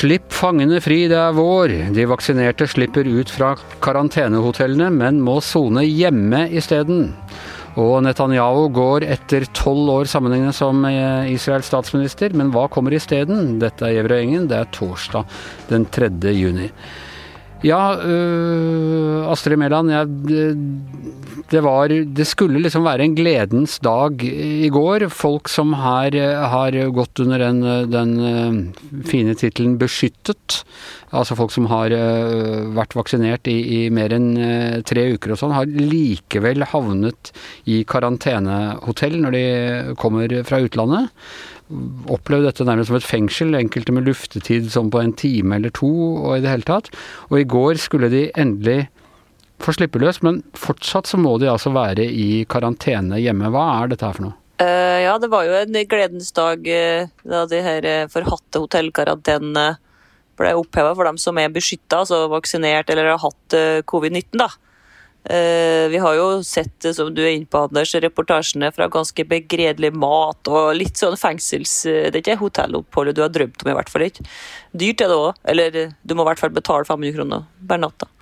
Slipp 0.00 0.32
fangene 0.32 0.76
fri, 0.84 1.06
det 1.08 1.16
er 1.16 1.32
vår. 1.36 1.72
De 1.96 2.04
vaksinerte 2.08 2.68
slipper 2.68 3.08
ut 3.08 3.32
fra 3.32 3.54
karantenehotellene, 3.84 4.90
men 4.92 5.22
må 5.24 5.38
sone 5.40 5.86
hjemme 5.86 6.46
isteden. 6.52 7.10
Og 7.80 7.98
Netanyahu 8.04 8.66
går 8.76 9.08
etter 9.16 9.48
tolv 9.56 9.88
år 9.94 10.08
sammenhengende 10.12 10.52
som 10.56 10.84
eh, 10.84 11.32
Israels 11.32 11.68
statsminister, 11.72 12.36
men 12.36 12.52
hva 12.52 12.68
kommer 12.68 12.92
isteden? 12.96 13.58
Dette 13.60 13.88
er 13.88 13.98
Gjevrøy-Engen, 13.98 14.48
det 14.52 14.60
er 14.60 14.72
torsdag 14.76 15.24
den 15.72 15.88
3. 15.88 16.12
juni. 16.36 16.68
Ja, 17.60 17.92
øh, 18.00 19.26
Astrid 19.28 19.58
Mæland. 19.60 19.90
det, 20.24 20.56
det, 21.50 21.60
var 21.60 21.88
Det 21.88 22.24
skulle 22.24 22.58
liksom 22.58 22.84
være 22.84 23.04
en 23.04 23.14
gledens 23.14 23.78
dag 23.84 24.22
i 24.24 24.68
går. 24.72 25.10
Folk 25.12 25.48
som 25.48 25.74
her 25.74 26.16
har 26.48 26.72
gått 26.88 27.20
under 27.20 27.38
den, 27.38 27.60
den 27.92 28.16
øh, 28.20 29.04
fine 29.04 29.34
tittelen 29.34 29.76
'beskyttet', 29.76 30.64
altså 31.12 31.36
folk 31.36 31.52
som 31.52 31.66
har 31.66 31.92
øh, 31.92 32.74
vært 32.74 32.96
vaksinert 32.96 33.46
i, 33.46 33.84
i 33.84 33.90
mer 33.90 34.08
enn 34.08 34.38
øh, 34.40 34.80
tre 34.82 35.12
uker 35.12 35.32
og 35.32 35.42
sånn, 35.42 35.52
har 35.52 35.68
likevel 35.68 36.64
havnet 36.64 37.32
i 37.66 37.84
karantenehotell 37.84 39.20
når 39.20 39.36
de 39.36 39.46
kommer 40.00 40.32
fra 40.48 40.64
utlandet 40.64 41.12
opplevd 42.10 42.48
dette 42.48 42.66
nærmest 42.66 42.90
som 42.90 42.98
et 42.98 43.06
fengsel, 43.06 43.54
enkelte 43.58 43.94
med 43.94 44.08
luftetid 44.08 44.70
som 44.72 44.90
på 44.92 45.02
en 45.02 45.12
time 45.16 45.58
eller 45.58 45.72
to 45.74 45.90
og 45.90 46.36
i 46.36 46.42
det 46.44 46.50
hele 46.50 46.66
tatt. 46.66 46.90
Og 47.30 47.40
i 47.40 47.48
går 47.48 47.80
skulle 47.82 48.10
de 48.12 48.28
endelig 48.38 48.88
få 49.60 49.74
slippe 49.76 50.00
løs, 50.00 50.22
men 50.24 50.40
fortsatt 50.56 51.10
så 51.10 51.20
må 51.20 51.36
de 51.40 51.50
altså 51.50 51.72
være 51.74 52.06
i 52.06 52.44
karantene 52.50 53.20
hjemme. 53.20 53.52
Hva 53.52 53.66
er 53.80 53.92
dette 53.92 54.06
her 54.06 54.16
for 54.16 54.28
noe? 54.28 54.36
Uh, 54.60 54.98
ja, 55.00 55.14
det 55.20 55.30
var 55.32 55.46
jo 55.46 55.54
en 55.56 55.76
gledens 55.88 56.32
dag 56.36 56.66
uh, 56.68 57.06
da 57.24 57.44
de 57.48 57.60
her 57.64 57.86
uh, 57.86 58.08
forhatte 58.12 58.60
hotellkarantenene 58.60 59.68
ble 60.40 60.50
oppheva 60.56 60.92
for 60.96 61.08
dem 61.08 61.20
som 61.20 61.38
er 61.40 61.52
beskytta, 61.52 62.02
altså 62.02 62.26
vaksinert 62.32 62.92
eller 62.92 63.12
har 63.12 63.20
hatt 63.20 63.56
covid-19. 63.88 64.40
da. 64.40 64.46
Eh, 65.24 65.88
vi 65.92 65.98
har 66.00 66.14
jo 66.16 66.28
sett, 66.46 66.86
som 66.96 67.10
du 67.14 67.20
er 67.22 67.34
inne 67.34 67.48
på, 67.50 67.60
Anders, 67.66 67.92
reportasjene 68.00 68.70
fra 68.72 68.88
ganske 68.92 69.24
begredelig 69.28 69.92
mat 69.92 70.48
og 70.48 70.72
litt 70.78 71.00
sånn 71.00 71.18
fengsels... 71.20 71.74
Det 71.84 72.14
er 72.14 72.22
ikke 72.22 72.40
hotelloppholdet 72.40 73.18
du 73.18 73.24
har 73.26 73.34
drømt 73.34 73.60
om, 73.64 73.72
i 73.72 73.76
hvert 73.76 73.92
fall 73.92 74.06
ikke. 74.08 74.24
Dyrt 74.72 75.04
er 75.04 75.12
det 75.12 75.18
òg. 75.20 75.42
Eller 75.52 75.82
du 75.90 76.16
må 76.16 76.24
i 76.24 76.30
hvert 76.30 76.40
fall 76.40 76.54
betale 76.56 76.88
500 76.88 77.18
kroner 77.18 77.44
per 77.68 77.82
natt. 77.82 78.06
Eh, 78.06 78.19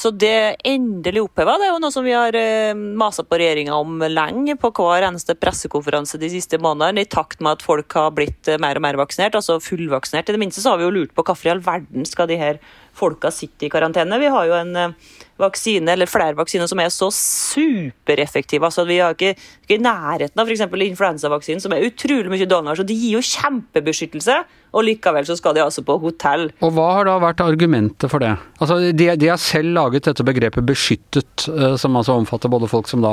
så 0.00 0.10
det 0.16 0.56
endelig 0.66 1.20
oppheva, 1.26 1.58
det 1.60 1.66
er 1.68 1.74
jo 1.74 1.80
noe 1.82 1.92
som 1.94 2.02
vi 2.06 2.14
har 2.16 2.34
eh, 2.38 2.72
masa 2.74 3.22
på 3.28 3.38
regjeringa 3.38 3.76
om 3.76 4.00
lenge 4.08 4.56
på 4.58 4.70
hver 4.74 5.04
eneste 5.06 5.36
pressekonferanse 5.38 6.18
de 6.18 6.30
siste 6.32 6.58
månedene, 6.58 7.04
i 7.04 7.10
takt 7.10 7.44
med 7.44 7.58
at 7.58 7.66
folk 7.66 7.92
har 7.94 8.14
blitt 8.16 8.48
mer 8.62 8.80
og 8.80 8.86
mer 8.86 8.98
vaksinert, 8.98 9.36
altså 9.38 9.60
fullvaksinert. 9.62 10.32
I 10.32 10.36
det 10.36 10.42
minste 10.42 10.64
så 10.64 10.72
har 10.72 10.80
vi 10.80 10.88
jo 10.88 10.94
lurt 10.96 11.14
på 11.14 11.26
hvorfor 11.26 11.50
i 11.50 11.54
all 11.54 11.62
verden 11.64 12.08
skal 12.08 12.30
de 12.30 12.40
her 12.40 12.58
folka 12.94 13.30
sitte 13.34 13.66
i 13.66 13.70
karantene. 13.72 14.18
Vi 14.22 14.32
har 14.32 14.48
jo 14.48 14.56
en 14.58 14.96
vaksine, 15.40 15.92
eller 15.92 16.10
flere 16.10 16.36
vaksiner 16.38 16.68
som 16.70 16.80
er 16.82 16.90
så 16.94 17.10
supereffektive. 17.14 18.66
Altså, 18.66 18.84
vi 18.88 19.00
har 19.02 19.14
ikke, 19.16 19.34
ikke 19.64 19.78
i 19.78 19.82
nærheten 19.82 20.40
av 20.40 20.50
f.eks. 20.50 20.66
influensavaksinen, 20.90 21.62
som 21.62 21.74
er 21.74 21.86
utrolig 21.88 22.30
mye 22.30 22.48
dårligere. 22.48 22.80
Så 22.80 22.88
de 22.88 22.98
gir 22.98 23.16
jo 23.18 23.24
kjempebeskyttelse, 23.24 24.38
og 24.74 24.86
likevel 24.88 25.26
så 25.28 25.36
skal 25.38 25.54
de 25.56 25.62
altså 25.64 25.84
på 25.86 25.96
hotell. 26.02 26.48
Og 26.64 26.74
hva 26.74 26.88
har 26.98 27.08
da 27.08 27.14
vært 27.22 27.44
argumentet 27.44 28.10
for 28.10 28.24
det? 28.24 28.32
Altså, 28.58 28.80
de, 28.90 29.08
de 29.20 29.30
har 29.30 29.40
selv 29.40 29.74
laget 29.76 30.08
dette 30.10 30.26
begrepet 30.26 30.66
'beskyttet', 30.66 31.46
eh, 31.52 31.76
som 31.80 31.96
altså 31.96 32.18
omfatter 32.18 32.50
både 32.50 32.70
folk 32.70 32.90
som 32.90 33.04
da 33.04 33.12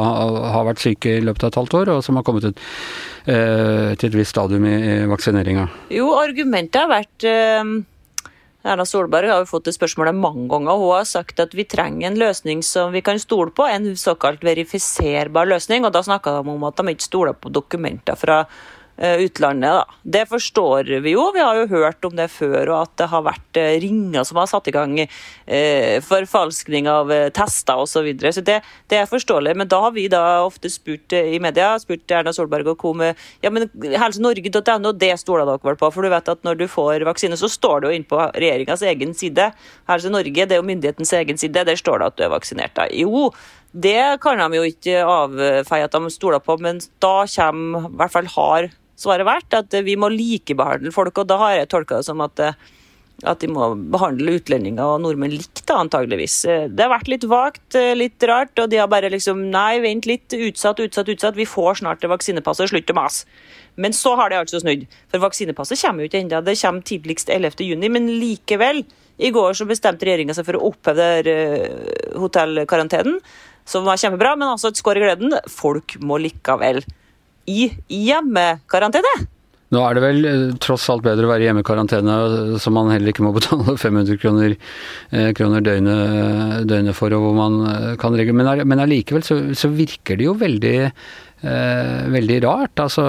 har 0.56 0.68
vært 0.68 0.82
syke 0.82 1.18
i 1.20 1.22
løpet 1.22 1.46
av 1.46 1.54
et 1.54 1.62
halvt 1.62 1.78
år, 1.82 1.94
og 1.96 2.04
som 2.06 2.18
har 2.18 2.26
kommet 2.26 2.50
ut 2.50 2.66
eh, 3.28 3.94
til 3.96 4.10
et 4.10 4.18
visst 4.18 4.34
stadium 4.34 4.66
i, 4.66 4.76
i 4.76 4.98
vaksineringa. 5.12 5.70
Jo, 5.94 6.12
argumentet 6.18 6.82
har 6.82 6.92
vært 6.92 7.30
eh, 7.30 7.78
Erna 8.62 8.86
Solberg 8.86 9.30
har 9.32 9.40
jo 9.42 9.50
fått 9.50 9.70
det 9.70 9.74
spørsmålet 9.74 10.18
mange 10.18 10.46
ganger. 10.50 10.78
Hun 10.78 10.94
har 10.94 11.08
sagt 11.10 11.40
at 11.42 11.56
vi 11.58 11.66
trenger 11.66 12.12
en 12.12 12.20
løsning 12.22 12.62
som 12.66 12.92
vi 12.94 13.02
kan 13.06 13.18
stole 13.20 13.54
på, 13.58 13.66
en 13.66 13.96
såkalt 13.98 14.44
verifiserbar 14.46 15.50
løsning. 15.50 15.86
og 15.86 15.96
Da 15.96 16.04
snakka 16.06 16.36
de 16.38 16.54
om 16.54 16.68
at 16.70 16.78
de 16.78 16.94
ikke 16.94 17.10
stoler 17.10 17.34
på 17.34 17.50
dokumenter 17.50 18.20
fra 18.20 18.44
utlandet. 19.02 19.72
Da. 19.72 19.86
Det 20.04 20.26
forstår 20.30 21.00
vi 21.02 21.16
jo, 21.16 21.24
vi 21.34 21.42
har 21.42 21.58
jo 21.58 21.68
hørt 21.72 22.06
om 22.06 22.16
det 22.16 22.28
før, 22.32 22.70
og 22.70 22.78
at 22.84 22.94
det 23.02 23.08
har 23.12 23.24
vært 23.26 23.60
eh, 23.60 23.78
ringer 23.82 24.26
som 24.28 24.40
har 24.42 24.50
satt 24.50 24.68
i 24.70 24.74
gang 24.76 24.98
eh, 25.02 25.98
forfalskning 26.06 26.90
av 26.90 27.12
eh, 27.14 27.30
tester 27.34 27.82
osv. 27.82 27.90
Så, 27.92 28.04
videre. 28.06 28.32
så 28.34 28.42
det, 28.46 28.60
det, 28.90 28.98
er 28.98 29.10
forståelig. 29.10 29.56
Men 29.58 29.70
da 29.70 29.82
har 29.84 29.94
vi 29.94 30.08
da 30.12 30.22
ofte 30.46 30.70
spurt 30.74 31.14
i 31.18 31.40
media, 31.44 31.74
spurt 31.82 32.10
Erna 32.12 32.34
Solberg 32.34 32.72
og 32.74 32.80
co. 32.82 32.94
ja, 33.44 33.52
men 33.54 33.70
helsenorge.no, 33.82 34.94
det 34.98 35.14
stoler 35.22 35.46
dere 35.46 35.62
vel 35.66 35.80
på? 35.80 35.92
For 35.94 36.06
du 36.06 36.12
vet 36.14 36.34
at 36.34 36.44
når 36.48 36.62
du 36.62 36.68
får 36.72 37.06
vaksine, 37.08 37.38
så 37.38 37.50
står 37.52 37.82
det 37.82 37.90
jo 37.90 38.00
inne 38.00 38.10
på 38.10 38.20
regjeringas 38.34 38.86
egen 38.90 39.16
side. 39.18 39.52
Helse 39.90 40.14
Norge, 40.14 40.46
det 40.46 40.58
er 40.58 40.62
jo 40.62 40.68
myndighetens 40.68 41.14
egen 41.20 41.42
side, 41.42 41.66
der 41.68 41.80
står 41.80 42.02
det 42.02 42.12
at 42.12 42.20
du 42.20 42.26
er 42.26 42.34
vaksinert. 42.34 42.76
Da. 42.78 42.90
Jo, 42.94 43.30
det 43.72 44.20
kan 44.24 44.42
de 44.42 44.60
jo 44.60 44.68
ikke 44.68 45.00
avfeie 45.08 45.88
at 45.88 45.96
de 45.96 46.12
stoler 46.12 46.42
på, 46.44 46.58
men 46.60 46.82
da 47.04 47.22
kommer 47.30 47.88
i 47.88 47.98
hvert 48.02 48.16
fall 48.18 48.32
har 48.36 48.72
svaret 49.02 49.28
vært 49.28 49.58
at 49.58 49.82
vi 49.86 49.98
må 50.00 50.12
likebehandle 50.14 50.94
folk. 50.96 51.24
Og 51.24 51.30
da 51.30 51.40
har 51.42 51.58
jeg 51.58 51.72
tolka 51.74 52.00
det 52.00 52.08
som 52.08 52.22
at, 52.24 52.42
at 53.26 53.42
de 53.42 53.50
må 53.52 53.72
behandle 53.94 54.38
utlendinger 54.40 54.86
og 54.86 55.02
nordmenn 55.04 55.34
likt, 55.34 55.64
antageligvis. 55.72 56.38
Det 56.70 56.86
har 56.86 56.94
vært 56.94 57.12
litt 57.12 57.28
vagt, 57.30 57.80
litt 57.98 58.24
rart, 58.30 58.54
og 58.62 58.72
de 58.72 58.80
har 58.82 58.90
bare 58.92 59.12
liksom 59.14 59.48
Nei, 59.54 59.82
vent 59.84 60.08
litt. 60.10 60.34
Utsatt, 60.38 60.82
utsatt, 60.84 61.12
utsatt. 61.12 61.38
Vi 61.40 61.50
får 61.50 61.82
snart 61.82 62.06
vaksinepasset. 62.14 62.72
Slutt 62.72 62.94
å 62.94 62.98
mase. 63.02 63.28
Men 63.82 63.96
så 63.96 64.16
har 64.20 64.32
det 64.32 64.42
altså 64.42 64.60
snudd. 64.62 64.88
For 65.12 65.24
vaksinepasset 65.24 65.80
kommer 65.82 66.04
jo 66.04 66.12
ikke 66.12 66.24
ennå. 66.24 66.42
Det 66.46 66.58
kommer 66.60 66.88
tidligst 66.88 67.32
11.6, 67.32 67.88
men 67.90 68.10
likevel. 68.22 68.84
I 69.22 69.30
går 69.30 69.54
så 69.54 69.68
bestemte 69.70 70.08
regjeringa 70.08 70.34
seg 70.34 70.48
for 70.48 70.58
å 70.58 70.72
oppheve 70.72 71.36
hotellkarantenen, 72.18 73.20
som 73.70 73.86
var 73.86 74.00
kjempebra, 74.02 74.34
men 74.40 74.50
altså 74.50 74.72
et 74.72 74.80
skår 74.80 74.98
i 74.98 75.04
gleden. 75.04 75.36
Folk 75.52 75.94
må 76.02 76.18
likevel 76.24 76.82
i 77.50 77.70
hjemmekarantene. 77.88 79.14
Nå 79.72 79.80
er 79.88 79.96
det 79.96 80.04
vel 80.04 80.28
eh, 80.28 80.42
tross 80.60 80.90
alt 80.92 81.06
bedre 81.06 81.28
å 81.28 81.32
være 81.32 81.46
i 81.46 81.48
hjemmekarantene, 81.48 82.16
som 82.60 82.76
man 82.76 82.92
heller 82.92 83.14
ikke 83.14 83.24
må 83.24 83.32
betale 83.38 83.78
500 83.80 84.20
kroner, 84.20 84.58
eh, 85.16 85.32
kroner 85.38 85.64
døgnet, 85.64 86.68
døgnet, 86.68 86.98
for, 86.98 87.16
og 87.16 87.24
hvor 87.30 87.38
man 87.38 87.58
eh, 87.70 87.88
kan 88.02 88.18
regle 88.18 88.36
Men 88.36 88.84
allikevel 88.84 89.24
så, 89.24 89.40
så, 89.56 89.72
virker 89.72 90.20
det 90.20 90.28
jo 90.28 90.36
veldig, 90.36 90.76
eh, 90.84 91.98
veldig 92.12 92.44
rart. 92.48 92.76
Altså 92.84 93.08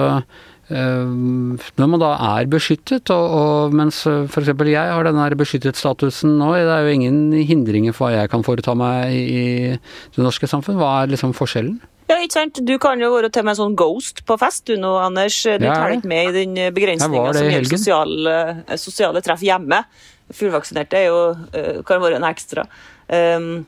når 0.73 1.89
man 1.91 2.01
da 2.01 2.13
er 2.39 2.47
beskyttet, 2.49 3.11
og, 3.13 3.33
og 3.35 3.73
mens 3.75 3.99
f.eks. 4.07 4.47
jeg 4.71 4.93
har 4.95 5.05
denne 5.05 5.25
beskyttet-statusen 5.37 6.37
nå, 6.39 6.53
det 6.55 6.71
er 6.71 6.87
jo 6.87 6.95
ingen 6.95 7.17
hindringer 7.45 7.93
for 7.93 8.07
hva 8.07 8.23
jeg 8.23 8.31
kan 8.31 8.45
foreta 8.47 8.73
meg 8.73 9.11
i 9.11 9.43
det 9.75 10.23
norske 10.23 10.47
samfunn. 10.49 10.79
Hva 10.79 11.03
er 11.03 11.11
liksom 11.11 11.35
forskjellen? 11.37 11.75
Ja, 12.09 12.17
ikke 12.19 12.35
sant. 12.35 12.61
Du 12.67 12.73
kan 12.81 13.01
jo 13.01 13.11
være 13.13 13.31
til 13.33 13.45
med 13.45 13.55
en 13.55 13.61
sånn 13.61 13.77
ghost 13.79 14.23
på 14.27 14.37
fest 14.41 14.65
du 14.69 14.75
nå, 14.79 14.95
Anders. 15.01 15.37
Du 15.43 15.67
ja, 15.67 15.75
teller 15.75 15.97
ikke 15.97 16.11
med 16.11 16.31
i 16.31 16.43
den 16.43 16.57
begrensninga 16.75 17.35
som 17.35 17.51
gjelder 17.51 17.69
sosiale, 17.71 18.39
sosiale, 18.81 19.23
treff 19.25 19.43
hjemme. 19.45 19.83
Fullvaksinerte 20.33 21.05
jo, 21.05 21.21
eh, 21.53 21.79
kan 21.87 22.01
være 22.03 22.19
en 22.19 22.27
ekstra. 22.27 22.65
Um, 23.11 23.65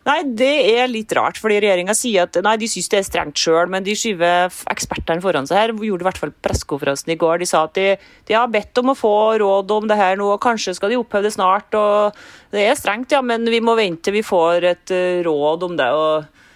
Nei, 0.00 0.22
det 0.24 0.54
er 0.80 0.88
litt 0.88 1.12
rart, 1.12 1.36
fordi 1.36 1.58
regjeringa 1.60 1.92
sier 1.94 2.24
at 2.24 2.38
nei, 2.42 2.54
de 2.58 2.66
syns 2.72 2.88
det 2.88 2.98
er 2.98 3.04
strengt 3.04 3.38
sjøl, 3.38 3.68
men 3.70 3.84
de 3.84 3.92
skyver 3.94 4.48
ekspertene 4.72 5.20
foran 5.20 5.46
seg 5.46 5.58
her. 5.58 5.74
Gjorde 5.76 6.06
i 6.06 6.08
hvert 6.08 6.20
fall 6.22 6.32
pressekonferansen 6.40 7.12
i 7.12 7.18
går. 7.20 7.42
De 7.42 7.48
sa 7.48 7.66
at 7.68 7.76
de, 7.76 7.84
de, 8.24 8.34
har 8.34 8.48
bedt 8.50 8.80
om 8.80 8.94
å 8.94 8.96
få 8.96 9.12
råd 9.42 9.74
om 9.76 9.90
det 9.90 9.98
her 10.00 10.16
nå, 10.18 10.30
og 10.32 10.40
kanskje 10.42 10.74
skal 10.78 10.94
de 10.94 10.98
oppheve 10.98 11.28
det 11.28 11.34
snart. 11.36 11.76
og 11.76 12.16
Det 12.54 12.64
er 12.64 12.80
strengt, 12.80 13.12
ja, 13.12 13.20
men 13.20 13.44
vi 13.52 13.60
må 13.60 13.76
vente 13.78 14.08
til 14.08 14.16
vi 14.16 14.24
får 14.24 14.70
et 14.72 14.94
råd 15.26 15.68
om 15.68 15.76
det. 15.76 15.90
og 15.92 16.48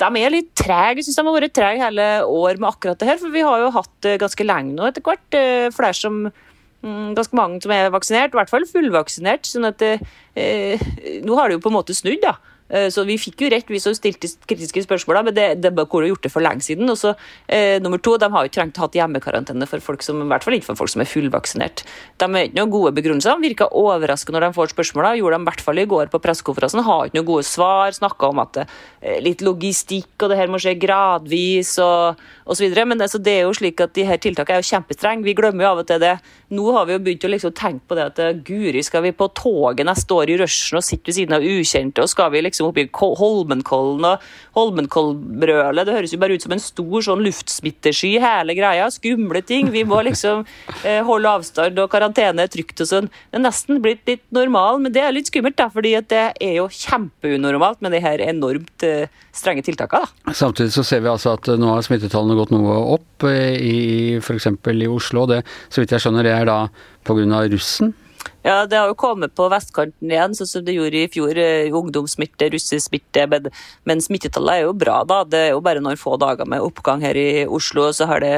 de 0.00 0.20
er 0.20 0.32
litt 0.32 0.50
trege. 0.58 0.98
Jeg 1.00 1.08
syns 1.08 1.20
de 1.20 1.26
har 1.26 1.36
vært 1.36 1.54
trege 1.56 1.82
hele 1.82 2.08
år 2.26 2.58
med 2.58 2.70
akkurat 2.70 3.00
det 3.00 3.08
her. 3.08 3.20
For 3.20 3.34
vi 3.34 3.44
har 3.46 3.62
jo 3.62 3.74
hatt 3.74 3.92
det 4.06 4.18
ganske 4.22 4.46
lenge 4.46 4.74
nå 4.76 4.88
etter 4.88 5.04
hvert. 5.04 5.38
Eh, 5.38 5.68
flere 5.74 5.98
som 5.98 6.24
mm, 6.26 7.14
Ganske 7.16 7.38
mange 7.38 7.62
som 7.64 7.74
er 7.74 7.92
vaksinert, 7.94 8.34
i 8.34 8.40
hvert 8.40 8.52
fall 8.52 8.66
fullvaksinert. 8.68 9.46
sånn 9.48 9.70
at 9.70 9.84
eh, 9.84 10.82
Nå 11.24 11.38
har 11.38 11.48
det 11.48 11.58
jo 11.58 11.64
på 11.64 11.72
en 11.72 11.78
måte 11.78 11.96
snudd, 11.96 12.22
da. 12.24 12.36
Eh, 12.68 12.88
så 12.88 13.04
vi 13.04 13.16
fikk 13.20 13.44
jo 13.44 13.50
rett, 13.52 13.68
vi 13.68 13.80
som 13.82 13.94
stilte 13.96 14.30
kritiske 14.48 14.84
spørsmål, 14.86 15.20
men 15.28 15.36
det, 15.36 15.46
det 15.60 15.72
kunne 15.90 16.08
gjort 16.08 16.24
det 16.24 16.32
for 16.32 16.44
lenge 16.44 16.64
siden. 16.64 16.88
Og 16.90 16.98
så 16.98 17.12
eh, 17.46 17.76
nummer 17.82 18.00
to, 18.00 18.16
De 18.20 18.30
har 18.32 18.46
jo 18.46 18.52
trengt 18.54 18.78
å 18.78 18.86
ha 18.86 18.90
hjemmekarantene 18.94 19.68
for 19.68 19.84
folk 19.84 20.04
som 20.04 20.22
i 20.24 20.28
hvert 20.30 20.46
fall 20.46 20.56
ikke 20.56 20.70
for 20.70 20.82
folk 20.82 20.94
som 20.94 21.04
er 21.04 21.10
fullvaksinert. 21.10 21.84
De 22.20 22.28
har 22.28 22.48
ikke 22.48 22.58
noen 22.58 22.72
gode 22.72 22.94
begrunnelser. 22.96 23.36
De 23.36 23.50
virka 23.50 23.68
overraskende 23.68 24.38
når 24.38 24.48
de 24.48 24.58
får 24.58 24.72
spørsmål. 24.72 25.10
Gjorde 25.20 25.40
de 25.40 25.44
i 25.44 25.50
hvert 25.50 25.64
fall 25.66 25.82
i 25.82 25.88
går 25.90 26.12
på 26.12 26.22
pressekonferansen. 26.24 26.84
Har 26.86 27.10
ikke 27.10 27.20
noen 27.20 27.30
gode 27.34 27.48
svar. 27.48 27.92
Snakka 27.94 28.32
om 28.32 28.42
at 28.44 28.62
er 28.64 29.20
litt 29.24 29.44
logistikk 29.44 30.24
og 30.24 30.32
det 30.32 30.38
her 30.38 30.50
må 30.52 30.60
skje 30.62 30.76
gradvis 30.80 31.76
og 31.82 32.20
osv. 32.48 32.72
Men 32.88 33.04
altså, 33.04 33.20
det 33.20 33.38
er 33.38 33.44
jo 33.44 33.54
slik 33.56 33.82
at 33.84 33.94
de 33.96 34.06
her 34.08 34.20
tiltakene 34.22 34.60
er 34.60 34.64
jo 34.64 34.70
kjempestrenge. 34.72 35.26
Vi 35.26 35.36
glemmer 35.36 35.66
jo 35.66 35.70
av 35.74 35.82
og 35.84 35.88
til 35.90 36.00
det. 36.02 36.16
Nå 36.54 36.64
har 36.76 36.88
vi 36.88 36.96
jo 36.96 37.02
begynt 37.02 37.26
å 37.26 37.32
liksom 37.32 37.54
tenke 37.56 37.88
på 37.90 37.98
det 37.98 38.08
at 38.12 38.42
guri, 38.46 38.82
skal 38.86 39.04
vi 39.04 39.14
på 39.16 39.28
toget 39.36 39.86
neste 39.88 40.14
år 40.14 40.30
i 40.30 40.38
rushen 40.40 40.78
og 40.78 40.86
sitte 40.86 41.10
ved 41.10 41.18
siden 41.18 41.36
av 41.36 41.44
ukjente, 41.44 42.04
og 42.04 42.10
skal 42.10 42.30
vi 42.32 42.44
liksom 42.44 42.53
liksom 42.54 42.70
oppi 42.70 42.86
Holmenkollen 42.94 44.06
og 44.08 44.22
Holmenkollbrølet. 44.54 45.86
Det 45.86 45.96
høres 45.96 46.14
jo 46.14 46.20
bare 46.22 46.36
ut 46.38 46.44
som 46.44 46.54
en 46.54 46.62
stor 46.62 47.04
sånn 47.04 47.24
luftsmittesky, 47.26 48.14
hele 48.22 48.54
greia. 48.56 48.86
Skumle 48.94 49.42
ting. 49.44 49.72
Vi 49.74 49.84
må 49.88 50.00
liksom 50.06 50.44
eh, 50.86 51.02
holde 51.06 51.32
avstand, 51.40 51.78
og 51.82 51.90
karantene 51.92 52.46
trygt 52.50 52.84
og 52.84 52.90
sånn. 52.90 53.10
Det 53.30 53.40
er 53.40 53.44
nesten 53.44 53.82
blitt 53.84 54.04
litt 54.08 54.24
normal, 54.34 54.80
men 54.82 54.94
det 54.94 55.02
er 55.02 55.14
litt 55.14 55.30
skummelt, 55.32 55.58
da, 55.58 55.68
fordi 55.72 55.96
det 56.10 56.24
er 56.32 56.54
jo 56.60 56.68
kjempeunormalt 56.70 57.82
med 57.84 57.94
de 57.96 58.02
her 58.04 58.22
enormt 58.24 58.86
eh, 58.86 59.10
strenge 59.34 59.66
tiltakene. 59.66 60.06
Da. 60.24 60.36
Samtidig 60.36 60.74
så 60.74 60.86
ser 60.86 61.02
vi 61.04 61.10
altså 61.10 61.34
at 61.34 61.50
nå 61.58 61.74
har 61.74 61.84
smittetallene 61.86 62.38
gått 62.38 62.54
noe 62.54 62.78
opp 62.96 63.26
eh, 63.28 63.58
i 63.58 63.76
f.eks. 64.20 64.50
i 64.54 64.88
Oslo. 64.90 65.26
Det, 65.30 65.42
så 65.68 65.82
vidt 65.82 65.94
jeg 65.94 66.06
skjønner, 66.06 66.26
det 66.26 66.34
er 66.38 66.48
da 66.50 66.58
pga. 67.04 67.44
russen? 67.52 67.94
Ja, 68.44 68.66
det 68.68 68.76
har 68.76 68.90
jo 68.90 68.96
kommet 68.98 69.34
på 69.36 69.46
vestkanten 69.52 70.10
igjen, 70.12 70.34
sånn 70.36 70.50
som 70.50 70.66
det 70.66 70.76
gjorde 70.76 71.00
i 71.00 71.10
fjor. 71.12 71.38
Eh, 71.40 71.72
ungdomssmitte, 71.74 72.50
russesmitte. 72.52 73.26
Men, 73.32 73.48
men 73.88 74.04
smittetallet 74.04 74.60
er 74.60 74.66
jo 74.66 74.76
bra, 74.76 75.00
da. 75.08 75.22
Det 75.24 75.40
er 75.46 75.50
jo 75.54 75.62
bare 75.64 75.82
noen 75.84 76.00
få 76.00 76.18
dager 76.20 76.48
med 76.48 76.64
oppgang 76.64 77.04
her 77.04 77.16
i 77.16 77.44
Oslo. 77.46 77.88
Så 77.96 78.08
har 78.10 78.24
det 78.24 78.34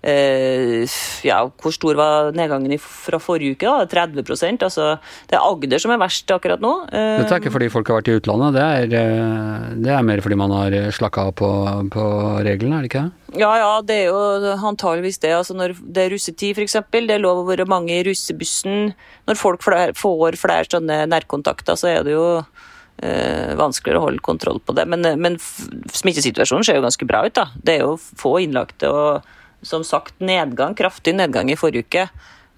Eh, 0.00 0.88
ja, 1.28 1.42
hvor 1.60 1.74
stor 1.76 1.98
var 1.98 2.30
nedgangen 2.32 2.72
fra 2.80 3.18
forrige 3.20 3.58
uke? 3.58 3.68
da? 3.68 3.84
30% 3.84 4.62
altså, 4.64 4.94
Det 5.28 5.36
er 5.36 5.44
Agder 5.44 5.82
som 5.82 5.92
er 5.92 6.00
verst 6.00 6.30
akkurat 6.32 6.62
nå. 6.62 6.70
Eh, 6.88 7.18
Dette 7.20 7.34
er 7.36 7.42
ikke 7.42 7.52
fordi 7.52 7.68
folk 7.72 7.90
har 7.90 7.98
vært 7.98 8.08
i 8.08 8.14
utlandet, 8.16 8.56
det 8.56 8.62
er, 8.64 8.94
eh, 8.96 9.66
det 9.84 9.90
er 9.92 10.06
mer 10.06 10.22
fordi 10.24 10.38
man 10.40 10.54
har 10.56 10.76
slakka 10.96 11.26
av 11.28 11.34
på, 11.36 11.50
på, 11.92 12.04
reglene, 12.46 12.78
er 12.78 12.86
det 12.86 12.88
ikke 12.88 13.02
det? 13.04 13.40
Ja, 13.42 13.50
ja, 13.60 13.74
det 13.84 13.98
er 14.00 14.08
jo 14.08 14.54
antageligvis 14.72 15.20
det. 15.20 15.34
Altså, 15.36 15.54
når 15.54 15.76
det 15.78 16.06
er 16.06 16.14
russetid, 16.14 16.56
f.eks., 16.56 16.78
det 16.90 17.14
er 17.14 17.22
lov 17.22 17.42
å 17.42 17.48
være 17.50 17.68
mange 17.68 17.92
i 17.92 18.06
russebussen. 18.08 18.94
Når 19.28 19.38
folk 19.38 19.62
flere, 19.62 19.92
får 19.94 20.38
flere 20.40 20.66
sånne 20.72 21.04
nærkontakter, 21.12 21.76
så 21.78 21.92
er 21.92 22.08
det 22.08 22.16
jo 22.16 22.24
eh, 22.40 23.52
vanskeligere 23.60 24.00
å 24.00 24.06
holde 24.08 24.24
kontroll 24.24 24.58
på 24.64 24.74
det. 24.74 24.88
Men, 24.90 25.04
men 25.20 25.36
smittesituasjonen 25.38 26.66
ser 26.66 26.80
jo 26.80 26.86
ganske 26.88 27.06
bra 27.06 27.22
ut, 27.28 27.36
da. 27.36 27.46
Det 27.54 27.76
er 27.76 27.84
jo 27.84 28.00
få 28.00 28.38
innlagte. 28.42 28.90
og 28.90 29.36
som 29.62 29.84
sagt 29.84 30.20
nedgang, 30.20 30.74
kraftig 30.74 31.14
nedgang 31.16 31.50
i 31.52 31.58
forrige 31.58 31.86
uke. 31.86 32.08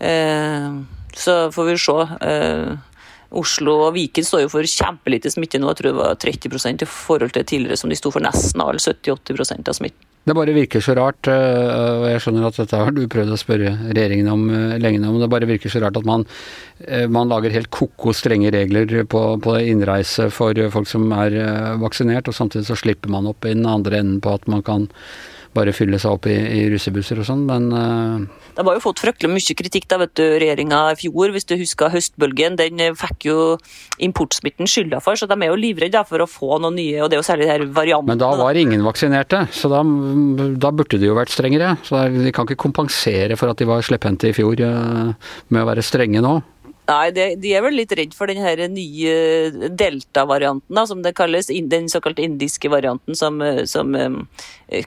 Eh, 0.03 0.71
så 1.15 1.53
får 1.53 1.65
vi 1.65 1.77
se. 1.79 1.99
Eh, 2.29 2.73
Oslo 3.33 3.79
og 3.87 3.95
Viken 3.97 4.27
står 4.29 4.43
jo 4.45 4.53
for 4.53 4.69
kjempelite 4.69 5.31
smitte 5.33 5.61
nå. 5.61 5.71
Jeg 5.73 5.81
tror 5.81 5.89
det 5.89 5.99
var 5.99 6.17
30 6.21 6.83
i 6.85 6.89
forhold 6.89 7.33
til 7.33 7.45
tidligere, 7.49 7.79
som 7.81 7.89
de 7.89 7.97
sto 7.97 8.13
for 8.13 8.25
nesten 8.25 8.61
all 8.61 8.77
70-80% 8.77 9.71
av 9.71 9.79
smitten. 9.79 10.09
Det 10.23 10.37
bare 10.39 10.53
virker 10.55 10.79
så 10.85 10.95
rart, 10.95 11.27
eh, 11.27 11.97
og 11.99 12.05
jeg 12.07 12.21
skjønner 12.23 12.45
at 12.47 12.59
dette 12.61 12.79
har 12.79 12.93
du 12.95 13.01
prøvd 13.11 13.33
å 13.35 13.39
spørre 13.41 13.73
regjeringen 13.89 14.29
om 14.31 14.45
lenge 14.79 15.01
nå, 15.03 15.11
men 15.11 15.25
det 15.25 15.31
bare 15.33 15.49
virker 15.51 15.73
så 15.73 15.81
rart 15.83 15.99
at 15.99 16.07
man, 16.07 16.23
man 17.11 17.33
lager 17.33 17.51
helt 17.51 17.73
ko-ko 17.75 18.15
strenge 18.15 18.53
regler 18.55 18.87
på, 19.03 19.23
på, 19.43 19.57
innreise 19.59 20.29
for 20.31 20.55
folk 20.71 20.87
som 20.87 21.11
er 21.17 21.35
vaksinert, 21.83 22.31
og 22.31 22.39
samtidig 22.39 22.69
så 22.69 22.79
slipper 22.79 23.11
man 23.11 23.27
opp 23.33 23.49
i 23.49 23.57
den 23.57 23.67
andre 23.67 23.99
enden 23.99 24.23
på 24.23 24.37
at 24.37 24.47
man 24.47 24.63
kan 24.63 24.87
bare 25.57 25.75
fylle 25.77 25.99
seg 26.01 26.17
opp 26.17 26.29
i, 26.31 26.35
i 26.37 26.63
russebusser 26.73 27.21
og 27.21 27.29
sånn, 27.29 27.45
men 27.49 27.69
uh... 27.73 28.43
De 28.57 28.65
har 28.65 28.77
jo 28.77 28.83
fått 28.85 29.03
fryktelig 29.03 29.31
mye 29.33 29.57
kritikk 29.57 29.89
da, 29.91 29.99
vet 30.03 30.15
du, 30.19 30.25
regjeringa 30.41 30.81
i 30.93 30.99
fjor. 31.01 31.33
Hvis 31.33 31.49
du 31.49 31.55
husker 31.61 31.93
høstbølgen, 31.93 32.59
den 32.61 32.81
eh, 32.85 32.93
fikk 32.97 33.29
jo 33.31 33.37
importsmitten 34.03 34.69
skylda 34.69 35.01
for, 35.05 35.17
så 35.17 35.29
de 35.31 35.39
er 35.39 35.53
jo 35.53 35.59
livredde 35.61 36.03
for 36.09 36.25
å 36.25 36.29
få 36.29 36.61
noen 36.63 36.77
nye, 36.81 37.01
og 37.01 37.11
det 37.11 37.17
er 37.19 37.23
jo 37.23 37.29
særlig 37.29 37.49
de 37.49 37.53
her 37.53 37.67
variantene. 37.73 38.13
Men 38.13 38.23
da 38.23 38.33
var 38.41 38.61
ingen 38.61 38.85
vaksinerte, 38.85 39.45
så 39.57 39.73
da, 39.73 39.83
da 40.61 40.73
burde 40.73 41.01
de 41.01 41.09
jo 41.09 41.17
vært 41.17 41.33
strengere. 41.33 41.77
Så 41.87 42.05
de 42.13 42.33
kan 42.35 42.49
ikke 42.49 42.61
kompensere 42.67 43.39
for 43.41 43.53
at 43.53 43.61
de 43.61 43.69
var 43.69 43.85
slepphendte 43.85 44.31
i 44.31 44.37
fjor 44.37 44.61
uh, 44.61 45.13
med 45.49 45.65
å 45.65 45.69
være 45.69 45.85
strenge 45.85 46.25
nå. 46.25 46.37
Nei, 46.91 47.13
de, 47.15 47.27
de, 47.39 47.53
er 47.55 47.63
vel 47.63 47.77
litt 47.79 47.93
redd 47.95 48.15
for 48.17 48.27
den 48.27 48.75
nye 48.75 49.69
delta-varianten, 49.71 50.81
som 50.89 51.05
det 51.05 51.15
kalles. 51.19 51.47
Den 51.71 51.87
såkalt 51.89 52.19
indiske 52.19 52.71
varianten 52.73 53.15
som, 53.19 53.39
som 53.71 53.95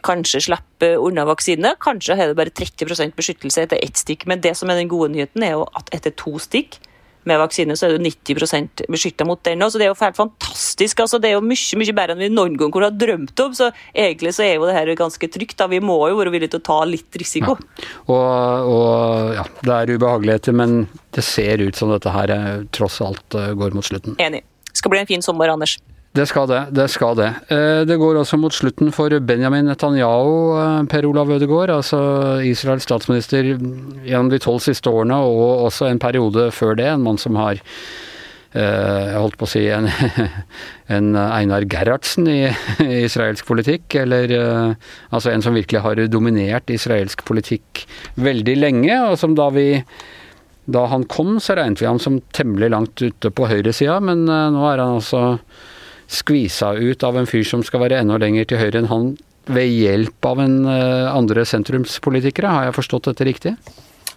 kanskje 0.04 0.44
slipper 0.50 1.00
unna 1.00 1.24
vaksine. 1.30 1.72
Kanskje 1.80 2.18
har 2.20 2.32
det 2.32 2.38
bare 2.38 2.52
30% 2.52 3.16
beskyttelse 3.16 3.64
etter 3.64 3.80
ett 3.80 4.02
stikk. 4.02 4.28
Men 4.28 4.44
det 4.44 4.58
som 4.60 4.70
er 4.70 4.82
den 4.82 4.92
gode 4.92 5.14
nyheten, 5.16 5.48
er 5.48 5.56
jo 5.56 5.64
at 5.72 5.94
etter 5.96 6.12
to 6.20 6.36
stikk 6.44 6.82
med 7.26 7.40
vaksine, 7.42 7.78
så 7.78 7.88
er 7.88 7.96
du 7.96 8.04
90 8.06 8.92
beskytta 8.92 9.26
mot 9.26 9.42
den. 9.48 9.64
Så 9.70 9.80
det 9.80 9.88
er 9.88 9.94
jo 9.94 10.00
helt 10.02 10.20
fantastisk. 10.20 10.55
Altså 10.78 11.20
Det 11.22 11.30
er 11.30 11.38
jo 11.38 11.44
mye 11.46 11.80
mye 11.80 11.96
bedre 11.96 12.16
enn 12.16 12.24
vi 12.24 12.30
noen 12.34 12.58
gang 12.60 12.72
kunne 12.74 12.90
ha 12.92 12.96
drømt 12.96 13.40
om. 13.40 13.56
Så 13.56 13.72
egentlig 13.94 14.36
så 14.36 14.44
er 14.44 14.56
jo 14.56 14.68
det 14.68 14.76
her 14.76 14.94
ganske 14.96 15.30
trygt. 15.32 15.58
da 15.58 15.68
Vi 15.68 15.80
må 15.80 15.98
jo 16.10 16.20
være 16.20 16.34
villige 16.34 16.56
til 16.56 16.64
å 16.64 16.68
ta 16.68 16.80
litt 16.86 17.16
risiko. 17.16 17.58
Ja. 17.58 17.90
Og, 18.06 18.70
og, 18.76 19.34
ja, 19.40 19.48
det 19.62 19.74
er 19.74 19.96
ubehageligheter, 19.96 20.54
men 20.54 20.88
det 21.16 21.24
ser 21.24 21.64
ut 21.64 21.76
som 21.76 21.92
dette 21.94 22.12
her 22.12 22.32
eh, 22.32 22.64
tross 22.76 23.02
alt 23.02 23.36
eh, 23.36 23.54
går 23.56 23.76
mot 23.76 23.86
slutten. 23.86 24.18
Enig. 24.20 24.44
Det 24.70 24.82
skal 24.82 24.92
bli 24.92 25.04
en 25.04 25.08
fin 25.08 25.24
sommer, 25.24 25.52
Anders. 25.54 25.78
Det 26.16 26.24
skal 26.30 26.48
det. 26.48 26.62
Det 26.72 26.86
skal 26.92 27.16
det. 27.20 27.28
Eh, 27.52 27.82
det 27.88 27.98
går 28.00 28.22
også 28.22 28.40
mot 28.40 28.54
slutten 28.56 28.92
for 28.96 29.12
Benjamin 29.20 29.68
Netanyahu, 29.68 30.88
Per 30.92 31.08
Olav 31.10 31.32
Ødegaard, 31.36 31.74
altså 31.74 32.00
Israels 32.48 32.88
statsminister 32.88 33.56
gjennom 33.56 34.32
de 34.32 34.40
tolv 34.40 34.64
siste 34.64 34.92
årene, 34.92 35.18
og 35.20 35.68
også 35.68 35.90
en 35.90 36.00
periode 36.00 36.50
før 36.56 36.78
det. 36.80 36.88
En 36.92 37.04
mann 37.04 37.20
som 37.20 37.36
har 37.40 37.60
jeg 38.56 39.20
holdt 39.20 39.38
på 39.40 39.48
å 39.48 39.52
si 39.52 39.64
en, 39.74 39.90
en 40.96 41.10
Einar 41.20 41.66
Gerhardsen 41.70 42.30
i, 42.32 42.40
israelsk 43.04 43.48
politikk. 43.48 43.98
Eller 44.02 44.34
altså 45.10 45.34
en 45.34 45.44
som 45.46 45.58
virkelig 45.58 45.84
har 45.84 46.04
dominert 46.12 46.72
israelsk 46.74 47.26
politikk 47.28 47.86
veldig 48.16 48.58
lenge, 48.60 49.00
og 49.10 49.20
som 49.22 49.36
da 49.38 49.50
vi 49.56 49.70
da 50.66 50.88
han 50.90 51.04
kom, 51.06 51.36
så 51.44 51.54
regnet 51.60 51.84
vi 51.84 51.86
ham 51.86 52.00
som 52.02 52.18
temmelig 52.34 52.72
langt 52.74 53.02
ute 53.04 53.30
på 53.30 53.46
høyresida, 53.52 54.00
men 54.02 54.24
nå 54.26 54.64
er 54.66 54.82
han 54.82 54.98
altså 54.98 55.38
skvisa 56.10 56.72
ut 56.74 57.06
av 57.06 57.20
en 57.20 57.30
fyr 57.30 57.46
som 57.46 57.62
skal 57.66 57.84
være 57.86 58.00
enda 58.02 58.18
lenger 58.22 58.50
til 58.50 58.62
høyre 58.64 58.82
enn 58.82 58.90
han, 58.90 59.12
ved 59.46 59.70
hjelp 59.70 60.26
av 60.26 60.42
en 60.42 60.56
andre 60.66 61.46
sentrumspolitikere. 61.46 62.50
Har 62.50 62.70
jeg 62.70 62.78
forstått 62.80 63.12
dette 63.12 63.28
riktig? 63.30 63.54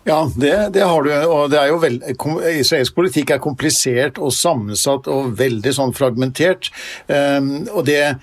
Ja, 0.08 0.31
det, 0.37 0.70
det, 0.72 0.82
har 0.82 1.02
du. 1.02 1.10
og 1.28 1.50
det 1.52 1.58
er 1.60 1.69
jo 1.69 1.81
veld, 1.82 2.05
Israelsk 2.49 2.94
politikk 2.96 3.34
er 3.34 3.43
komplisert 3.44 4.16
og 4.16 4.32
sammensatt 4.32 5.08
og 5.12 5.34
veldig 5.37 5.72
sånn 5.76 5.93
fragmentert. 5.93 6.70
Um, 7.12 7.66
og 7.69 7.84
det 7.90 8.14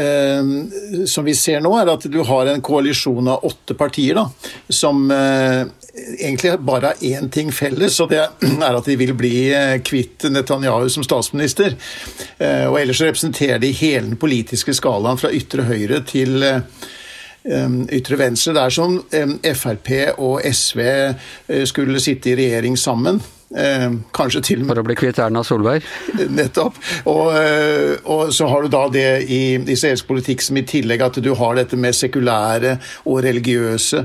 um, 0.00 0.54
som 1.04 1.28
vi 1.28 1.34
ser 1.36 1.60
nå, 1.60 1.74
er 1.76 1.92
at 1.92 2.06
du 2.08 2.22
har 2.24 2.48
en 2.48 2.64
koalisjon 2.64 3.28
av 3.28 3.44
åtte 3.44 3.76
partier 3.76 4.16
da, 4.16 4.24
som 4.72 5.04
uh, 5.12 5.68
egentlig 6.16 6.56
bare 6.64 6.94
har 6.94 7.04
én 7.12 7.28
ting 7.28 7.52
felles, 7.52 8.00
og 8.00 8.08
det 8.14 8.22
er 8.70 8.80
at 8.80 8.88
de 8.88 8.96
vil 9.04 9.12
bli 9.12 9.36
eh, 9.52 9.76
kvitt 9.84 10.24
Netanyahu 10.32 10.88
som 10.96 11.04
statsminister. 11.04 11.76
Uh, 12.40 12.72
og 12.72 12.80
ellers 12.80 13.04
representerer 13.04 13.60
de 13.60 13.74
hele 13.84 14.14
den 14.14 14.20
politiske 14.20 14.72
skalaen 14.80 15.20
fra 15.20 15.32
ytre 15.34 15.68
høyre 15.68 16.00
til 16.08 16.40
eh, 16.40 16.62
ytre 17.44 18.16
venstre. 18.16 18.54
Det 18.56 18.62
er 18.62 18.72
som 18.72 18.98
Frp 19.60 19.90
og 20.16 20.40
SV 20.48 20.80
skulle 21.68 22.00
sitte 22.00 22.32
i 22.32 22.38
regjering 22.38 22.78
sammen. 22.80 23.20
Eh, 23.54 23.92
kanskje 24.10 24.40
til 24.48 24.62
For 24.66 24.80
å 24.80 24.82
bli 24.82 24.96
kvitt 24.98 25.20
Erna 25.22 25.44
Solberg? 25.46 25.84
Nettopp. 26.38 26.78
Og, 27.10 27.28
eh, 27.38 27.92
og, 28.10 28.32
så 28.34 28.48
har 28.50 28.64
du 28.64 28.72
da 28.72 28.82
det 28.90 29.06
i 29.30 29.42
israelsk 29.60 30.08
politikk 30.08 30.42
som 30.42 30.58
i 30.58 30.64
tillegg 30.66 31.04
at 31.04 31.20
du 31.22 31.30
har 31.38 31.54
dette 31.58 31.78
med 31.78 31.94
sekulære 31.94 32.74
og 33.06 33.20
religiøse, 33.24 34.02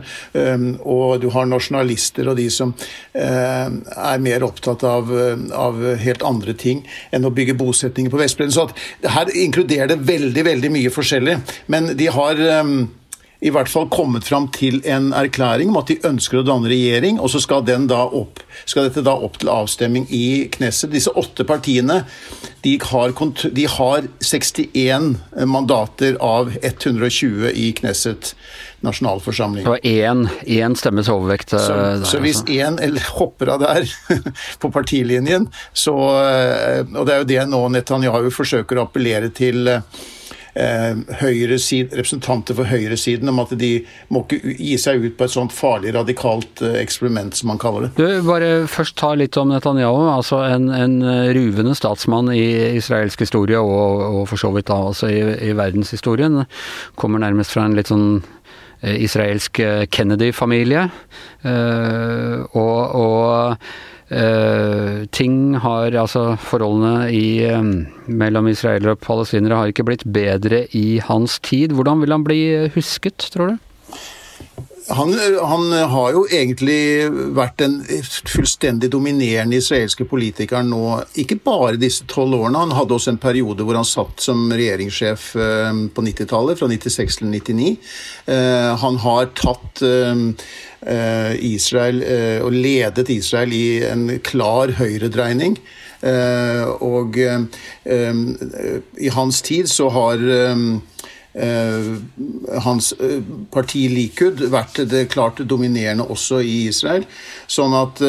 og 0.86 1.22
du 1.24 1.30
har 1.34 1.48
nasjonalister 1.50 2.30
og 2.30 2.38
de 2.38 2.46
som 2.54 2.74
er 3.14 4.22
mer 4.22 4.46
opptatt 4.46 4.84
av, 4.88 5.10
av, 5.56 5.82
helt 6.02 6.24
andre 6.28 6.54
ting 6.58 6.84
enn 7.16 7.26
å 7.26 7.34
bygge 7.34 7.58
bosetninger 7.60 8.14
på 8.14 8.22
Vestbredden. 8.22 8.54
Så 8.54 9.10
her 9.16 9.32
inkluderer 9.34 9.94
det 9.94 10.02
veldig, 10.08 10.46
veldig 10.46 10.72
mye 10.74 10.94
forskjellig. 10.94 11.38
Men 11.74 11.94
de 11.98 12.10
har 12.14 12.44
i 13.40 13.52
hvert 13.56 13.70
fall 13.72 13.88
kommet 13.88 14.26
fram 14.28 14.50
til 14.52 14.82
en 14.84 15.14
erklæring 15.16 15.70
om 15.72 15.78
at 15.80 15.88
de 15.88 15.96
ønsker 16.10 16.42
å 16.42 16.44
danne 16.44 16.68
regjering, 16.68 17.22
og 17.24 17.32
så 17.32 17.40
skal, 17.40 17.64
da 17.64 18.02
opp, 18.04 18.42
skal 18.68 18.90
dette 18.90 19.04
da 19.06 19.14
opp 19.16 19.38
til 19.40 19.52
avstemning 19.54 20.10
i 20.12 20.50
Knesset. 20.52 20.92
Disse 20.92 21.14
åtte 21.16 21.46
partiene 21.48 22.02
de 22.66 22.76
har, 22.84 23.16
de 23.56 23.68
har 23.72 24.10
61 24.20 25.14
mandater 25.48 26.20
av 26.20 26.52
120 26.60 27.48
i 27.56 27.72
Knesset 27.80 28.34
nasjonalforsamling. 28.84 29.64
Så 29.64 29.78
én, 29.88 30.76
stemmes 30.76 31.08
overvekt 31.12 31.56
så, 31.56 31.64
der, 31.80 32.06
så 32.08 32.20
hvis 32.24 32.44
én 32.44 32.76
altså. 32.76 33.08
hopper 33.22 33.56
av 33.56 33.64
der 33.64 33.88
på 34.62 34.72
partilinjen, 34.72 35.48
så 35.72 35.96
eh, 36.20 36.84
Og 36.84 37.06
det 37.08 37.16
er 37.16 37.24
jo 37.24 37.28
det 37.32 37.44
nå 37.52 37.66
Netanyahu 37.72 38.32
forsøker 38.36 38.80
å 38.80 38.90
appellere 38.90 39.32
til 39.36 39.68
Eh, 40.60 40.96
representanter 41.94 42.58
for 42.58 42.68
høyresiden 42.68 43.30
om 43.32 43.38
at 43.40 43.54
de 43.60 43.70
må 44.12 44.26
ikke 44.26 44.56
gi 44.58 44.74
seg 44.82 45.06
ut 45.06 45.16
på 45.16 45.28
et 45.28 45.32
sånt 45.32 45.54
farlig 45.56 45.94
radikalt 45.96 46.64
eh, 46.66 46.80
eksperiment, 46.82 47.38
som 47.38 47.52
man 47.52 47.62
kaller 47.62 47.88
det. 47.88 47.92
Du, 47.96 48.26
bare 48.28 48.68
først 48.68 48.98
ta 49.00 49.14
litt 49.16 49.38
om 49.40 49.54
Netanyahu. 49.54 50.10
altså 50.12 50.42
En, 50.50 50.68
en 50.74 50.98
ruvende 51.38 51.76
statsmann 51.78 52.32
i 52.34 52.76
israelsk 52.80 53.24
historie, 53.24 53.60
og, 53.60 54.04
og 54.20 54.26
for 54.32 54.42
så 54.42 54.52
vidt 54.56 54.68
da 54.68 54.82
også 54.90 55.12
i, 55.14 55.22
i 55.48 55.54
verdenshistorien. 55.56 56.42
Kommer 57.00 57.24
nærmest 57.24 57.56
fra 57.56 57.64
en 57.68 57.78
litt 57.78 57.94
sånn 57.94 58.20
eh, 58.82 58.98
israelsk 59.06 59.62
Kennedy-familie. 59.96 60.90
og, 62.60 62.80
og 63.00 63.56
Uh, 64.10 65.06
ting 65.14 65.54
har 65.62 65.94
Altså, 65.94 66.34
forholdene 66.42 67.10
i, 67.14 67.46
um, 67.54 67.86
mellom 68.08 68.48
israelere 68.50 68.96
og 68.96 69.04
palestinere 69.04 69.60
har 69.60 69.70
ikke 69.70 69.86
blitt 69.86 70.06
bedre 70.10 70.64
i 70.74 71.02
hans 71.06 71.38
tid. 71.46 71.76
Hvordan 71.78 72.02
vil 72.02 72.16
han 72.16 72.26
bli 72.26 72.40
husket, 72.74 73.30
tror 73.34 73.54
du? 73.54 73.58
Han, 74.90 75.12
han, 75.46 75.68
har 75.92 76.16
jo 76.16 76.24
egentlig 76.34 77.06
vært 77.38 77.60
den 77.62 77.76
fullstendig 78.26 78.90
dominerende 78.90 79.60
israelske 79.60 80.08
politikeren 80.10 80.72
nå, 80.74 80.80
ikke 81.22 81.38
bare 81.46 81.78
disse 81.78 82.08
tolv 82.10 82.40
årene. 82.40 82.64
Han 82.64 82.74
hadde 82.74 82.96
også 82.96 83.14
en 83.14 83.22
periode 83.22 83.68
hvor 83.68 83.78
han 83.78 83.86
satt 83.86 84.26
som 84.26 84.48
regjeringssjef 84.50 85.28
på 85.94 86.06
90-tallet, 86.08 86.58
fra 86.58 86.72
96 86.74 87.20
til 87.22 87.30
99. 87.30 87.70
Han 88.82 88.98
har 89.06 89.30
tatt 89.38 89.84
Eh, 89.86 90.16
Israel 90.82 92.04
eh, 92.04 92.40
og 92.44 92.54
ledet 92.56 93.10
Israel 93.12 93.54
i 93.54 93.82
en 93.84 94.20
klar 94.24 94.72
høyredreining. 94.80 95.58
Eh, 96.00 96.64
og 96.80 97.18
i 97.20 99.10
hans 99.12 99.42
tid 99.44 99.68
så 99.68 99.90
har 99.92 100.22
hans 102.64 102.90
parti 103.54 103.86
Likud 103.92 104.42
vært 104.52 104.82
det 104.92 105.06
klart 105.14 105.40
dominerende 105.48 106.04
også 106.12 106.42
i 106.44 106.68
Israel. 106.68 107.06
Sånn 107.48 107.76
at 107.78 108.02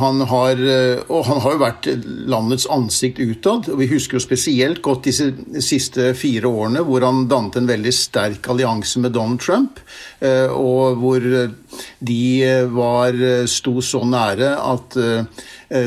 han 0.00 0.20
har 0.30 0.60
Og 1.08 1.24
han 1.28 1.40
har 1.44 1.54
jo 1.54 1.60
vært 1.60 1.88
landets 2.30 2.66
ansikt 2.72 3.20
utad. 3.20 3.68
og 3.68 3.80
Vi 3.80 3.88
husker 3.90 4.18
jo 4.18 4.24
spesielt 4.24 4.82
godt 4.84 5.08
disse 5.08 5.30
siste 5.64 6.12
fire 6.18 6.48
årene 6.48 6.84
hvor 6.84 7.04
han 7.04 7.26
dannet 7.30 7.58
en 7.60 7.68
veldig 7.68 7.92
sterk 7.94 8.48
allianse 8.52 9.00
med 9.00 9.14
Donald 9.16 9.40
Trump. 9.40 9.80
Eh, 10.24 10.48
og 10.50 11.00
hvor 11.00 11.24
eh, 11.24 11.52
de 11.98 12.24
eh, 12.46 12.64
var, 12.70 13.16
sto 13.50 13.78
så 13.84 14.02
nære 14.08 14.54
at 14.60 14.96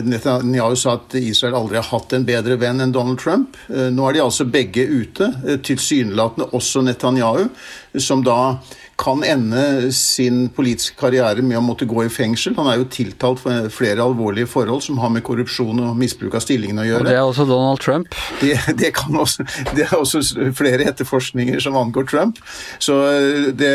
Netanyahu 0.03 0.75
sa 0.75 0.97
at 0.97 1.13
Israel 1.19 1.55
aldri 1.59 1.77
har 1.79 1.87
hatt 1.91 2.15
en 2.17 2.25
bedre 2.27 2.57
venn 2.59 2.81
enn 2.83 2.91
Donald 2.91 3.19
Trump. 3.21 3.55
Nå 3.69 4.07
er 4.07 4.17
de 4.17 4.23
altså 4.23 4.47
begge 4.51 4.83
ute, 4.89 5.29
tilsynelatende 5.63 6.49
også 6.57 6.81
Netanyahu, 6.83 7.45
som 8.01 8.23
da 8.25 8.57
kan 8.97 9.23
ende 9.23 9.91
sin 9.93 10.47
politiske 10.49 10.97
karriere 10.97 11.43
med 11.45 11.59
å 11.59 11.61
måtte 11.61 11.85
gå 11.85 12.01
i 12.07 12.09
fengsel. 12.09 12.55
Han 12.57 12.69
er 12.71 12.79
jo 12.79 12.87
tiltalt 12.89 13.43
for 13.43 13.69
flere 13.73 14.01
alvorlige 14.01 14.49
forhold 14.49 14.81
som 14.87 14.97
har 15.03 15.11
med 15.13 15.21
korrupsjon 15.27 15.83
og 15.85 15.99
misbruk 15.99 16.33
av 16.37 16.41
stillingen 16.41 16.81
å 16.81 16.85
gjøre. 16.87 17.05
Og 17.05 17.09
Det 17.11 17.13
er 17.13 17.25
også 17.25 17.45
Donald 17.45 17.81
Trump? 17.83 18.17
Det, 18.41 18.55
det, 18.79 18.89
også, 19.07 19.45
det 19.77 19.85
er 19.85 19.93
også 19.99 20.23
flere 20.57 20.87
etterforskninger 20.89 21.61
som 21.61 21.77
angår 21.77 22.07
Trump. 22.09 22.41
Så 22.81 22.97
eh, 23.11 23.51
det, 23.53 23.71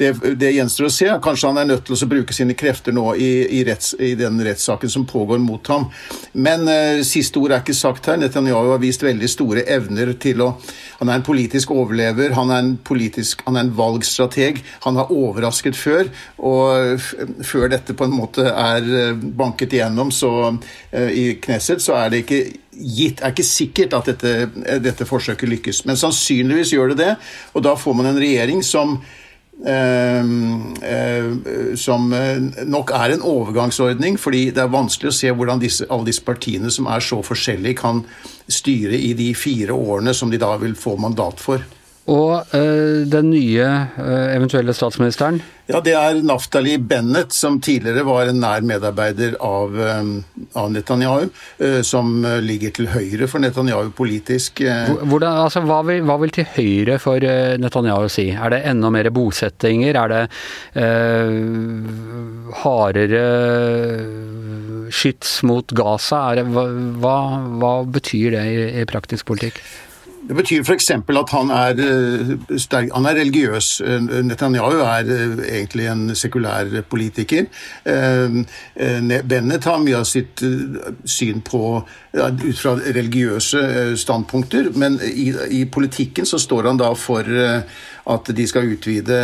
det, 0.00 0.12
det 0.40 0.52
gjenstår 0.58 0.90
å 0.90 0.92
se. 0.92 1.08
Kanskje 1.24 1.52
han 1.54 1.62
er 1.62 1.70
nødt 1.72 1.88
til 1.88 1.96
å 1.96 2.10
bruke 2.12 2.36
sine 2.36 2.56
krefter 2.58 2.92
nå 2.92 3.14
i, 3.16 3.32
i, 3.60 3.64
retts, 3.64 3.94
i 3.96 4.12
den 4.20 4.36
rettssaken 4.44 4.92
som 4.92 5.08
pågår 5.08 5.40
mot 5.40 5.72
ham. 5.72 5.88
Men 6.36 6.68
uh, 6.68 7.00
siste 7.06 7.40
ord 7.40 7.56
er 7.56 7.64
ikke 7.64 7.76
sagt 7.76 8.12
her. 8.12 8.20
Netanyahu 8.20 8.74
har 8.74 8.84
vist 8.84 9.04
veldig 9.04 9.32
store 9.32 9.64
evner 9.72 10.12
til 10.20 10.44
å 10.44 10.52
Han 11.00 11.10
er 11.10 11.18
en 11.18 11.24
politisk 11.26 11.72
overlever, 11.74 12.32
han 12.36 12.52
er 12.54 12.60
en, 12.62 12.68
politisk, 12.80 13.42
han 13.44 13.58
er 13.58 13.64
en 13.66 13.72
valgstrateg 13.76 14.33
strateg. 14.34 14.62
Han 14.84 14.96
har 14.96 15.12
overrasket 15.12 15.76
før, 15.76 16.10
og 16.38 17.00
før 17.44 17.70
dette 17.70 17.94
på 17.94 18.04
en 18.04 18.14
måte 18.14 18.46
er 18.50 18.82
eh, 18.82 19.14
banket 19.14 19.72
igjennom 19.72 20.12
så, 20.12 20.56
eh, 20.92 21.10
i 21.10 21.24
Knesset, 21.40 21.82
så 21.82 21.94
er 21.98 22.10
det 22.10 22.24
ikke 22.24 22.44
gitt, 22.74 23.22
er 23.22 23.32
ikke 23.32 23.46
sikkert 23.46 23.94
at 23.94 24.06
dette, 24.06 24.48
eh, 24.66 24.80
dette 24.82 25.06
forsøket 25.06 25.48
lykkes. 25.48 25.84
Men 25.86 25.96
sannsynligvis 25.96 26.74
gjør 26.74 26.94
det 26.94 27.02
det, 27.04 27.12
og 27.54 27.62
da 27.62 27.74
får 27.74 27.94
man 27.94 28.12
en 28.12 28.20
regjering 28.22 28.62
som 28.64 28.98
Uh, 29.54 30.26
uh, 30.82 31.76
som 31.78 32.08
nok 32.66 32.90
er 32.90 33.12
en 33.14 33.22
overgangsordning, 33.22 34.16
fordi 34.18 34.48
det 34.50 34.64
er 34.64 34.72
vanskelig 34.72 35.12
å 35.12 35.14
se 35.14 35.30
hvordan 35.30 35.62
disse, 35.62 35.86
alle 35.94 36.08
disse 36.08 36.24
partiene 36.26 36.72
som 36.74 36.88
er 36.90 36.98
så 36.98 37.20
forskjellige, 37.22 37.78
kan 37.78 38.02
styre 38.50 38.98
i 38.98 39.12
de 39.14 39.28
fire 39.38 39.78
årene 39.78 40.10
som 40.10 40.34
de 40.34 40.42
da 40.42 40.50
vil 40.58 40.74
få 40.74 40.96
mandat 40.98 41.38
for. 41.38 41.62
Og 42.06 42.44
øh, 42.54 43.06
den 43.08 43.30
nye 43.30 43.64
øh, 43.98 44.36
eventuelle 44.36 44.72
statsministeren? 44.76 45.42
Ja, 45.68 45.80
Det 45.80 45.92
er 45.96 46.18
Naftali 46.22 46.76
Bennett, 46.76 47.32
som 47.32 47.60
tidligere 47.60 48.04
var 48.04 48.28
en 48.28 48.42
nær 48.42 48.60
medarbeider 48.60 49.38
av, 49.40 49.72
øh, 49.72 50.10
av 50.54 50.72
Netanyahu. 50.72 51.30
som 51.82 52.26
ligger 52.40 52.70
til 52.70 52.86
høyre 52.92 53.28
for 53.28 53.38
Netanyahu 53.38 53.90
politisk. 53.96 54.60
Hvordan, 54.60 55.38
altså, 55.46 55.60
hva, 55.64 55.80
vil, 55.86 56.02
hva, 56.04 56.18
vil, 56.20 56.30
til 56.30 56.44
høyre 56.56 56.98
for 56.98 57.24
Netanyahu 57.58 58.08
si? 58.12 58.28
Er 58.30 58.50
det 58.52 58.60
enda 58.68 58.90
mer 58.90 59.08
bosettinger? 59.10 59.96
Er 59.96 60.08
det 60.12 60.28
hardere 62.60 63.24
skyts 64.92 65.42
mot 65.42 65.72
Gaza? 65.72 66.34
Det, 66.36 66.44
hva, 66.52 67.16
hva, 67.60 67.72
betyr 67.88 68.36
det 68.36 68.44
i, 68.44 68.62
i 68.82 68.86
praktisk 68.88 69.26
politikk? 69.32 69.60
Det 70.24 70.32
betyr 70.32 70.62
f.eks. 70.64 70.90
at 70.90 71.32
han 71.34 71.50
er, 71.52 71.80
eh, 71.84 72.86
han 72.94 73.06
er 73.06 73.18
religiøs. 73.18 73.80
Eh, 73.84 74.06
Netanyahu 74.24 74.78
er 74.80 75.10
eh, 75.12 75.42
egentlig 75.58 75.88
en 75.92 76.14
sekulær 76.16 76.70
politiker. 76.88 77.44
Bennett 79.28 79.68
har 79.68 79.82
mye 79.82 79.98
av 79.98 80.06
sitt 80.08 80.40
syn 81.04 81.42
på 81.44 81.60
ut 82.14 82.58
fra 82.58 82.74
religiøse 82.78 83.96
standpunkter, 84.00 84.70
men 84.78 84.96
i, 85.04 85.28
i, 85.60 85.64
politikken 85.66 86.26
så 86.26 86.38
står 86.40 86.70
han 86.70 86.80
da 86.80 86.92
for 86.96 87.28
at 87.28 88.30
de 88.36 88.46
skal 88.48 88.70
utvide 88.70 89.18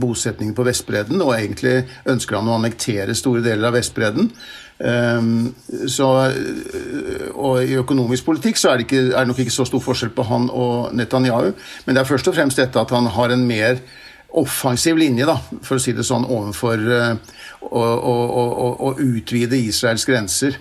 bosetningen 0.00 0.56
på 0.56 0.66
Vestbredden, 0.66 1.22
og 1.22 1.34
egentlig 1.36 1.84
ønsker 2.08 2.40
han 2.40 2.50
å 2.50 2.56
annektere 2.58 3.14
store 3.18 3.44
deler 3.44 3.70
av 3.70 3.78
Vestbredden. 3.78 4.32
Ehm, 4.80 5.54
så, 5.88 6.32
eh, 6.32 7.28
og 7.34 7.64
I 7.64 7.76
økonomisk 7.76 8.24
politikk 8.24 8.56
så 8.56 8.70
er 8.70 8.80
det, 8.80 8.86
ikke, 8.88 9.12
er 9.12 9.18
det, 9.18 9.28
nok 9.28 9.42
ikke 9.44 9.52
så 9.52 9.66
stor 9.68 9.82
forskjell 9.84 10.12
på 10.16 10.24
han 10.24 10.48
og 10.50 10.94
Netanyahu. 10.96 11.52
Men 11.86 11.96
det 11.96 12.00
er 12.00 12.08
først 12.08 12.28
og 12.28 12.34
fremst 12.34 12.60
dette 12.60 12.80
at 12.80 12.94
han 12.94 13.06
har 13.06 13.34
en 13.34 13.46
mer 13.46 13.82
offensiv 14.38 14.98
linje, 15.00 15.26
da, 15.28 15.36
for 15.66 15.78
å 15.78 15.82
si 15.82 15.94
det 15.96 16.06
sånn, 16.06 16.26
overfor 16.30 16.82
uh, 16.86 17.38
å, 17.66 17.82
å, 17.82 18.16
å, 18.42 18.68
å, 18.90 18.92
utvide 19.02 19.58
Israels 19.58 20.06
grenser. 20.08 20.58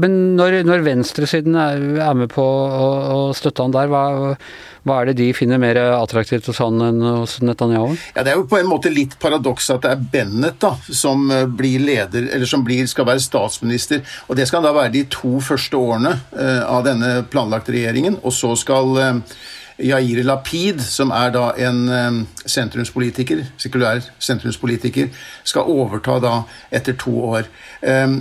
Men 0.00 0.36
når, 0.38 0.62
når 0.68 0.86
venstresiden 0.86 1.58
er, 1.58 1.82
er, 1.98 2.14
med 2.18 2.32
på 2.32 2.44
å, 2.44 3.18
støtte 3.36 3.66
han 3.66 3.74
der, 3.74 3.90
hva 3.92 4.38
hva 4.84 4.98
er 5.00 5.08
det 5.08 5.14
de 5.16 5.30
finner 5.32 5.60
mer 5.60 5.78
attraktivt 5.80 6.50
hos 6.50 6.58
han 6.60 6.82
enn 6.84 7.00
hos 7.00 7.38
Netanyahu? 7.40 7.94
Ja, 8.12 8.22
Det 8.22 8.34
er 8.34 8.36
jo 8.36 8.44
på 8.48 8.58
en 8.58 8.68
måte 8.68 8.92
litt 8.92 9.16
paradoks 9.20 9.70
at 9.72 9.86
det 9.86 9.94
er 9.94 10.02
Bennett 10.12 10.58
da, 10.60 10.74
som 10.92 11.24
eh, 11.32 11.46
blir 11.48 11.80
leder, 11.80 12.28
eller 12.36 12.48
som 12.48 12.64
blir, 12.66 12.84
skal 12.90 13.08
være 13.08 13.24
statsminister. 13.24 14.02
og 14.28 14.36
Det 14.36 14.44
skal 14.50 14.64
da 14.64 14.74
være 14.76 14.92
de 14.98 15.06
to 15.08 15.38
første 15.40 15.80
årene 15.80 16.12
uh, 16.36 16.62
av 16.68 16.84
denne 16.84 17.14
planlagte 17.32 17.72
regjeringen. 17.72 18.20
Og 18.28 18.36
så 18.36 18.52
skal 18.60 18.92
uh, 19.00 19.38
Yair 19.78 20.22
Lapid, 20.22 20.80
som 20.86 21.10
er 21.10 21.32
da 21.34 21.48
en 21.66 21.80
um, 21.88 22.20
sentrumspolitiker, 22.46 23.42
sekulær 23.58 24.04
sentrumspolitiker, 24.22 25.08
skal 25.44 25.70
overta 25.70 26.20
da 26.22 26.34
etter 26.70 26.94
to 27.00 27.16
år. 27.34 27.48
Um, 27.82 28.20